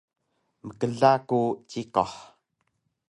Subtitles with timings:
[0.67, 1.39] mkla ku
[1.69, 2.13] cikuh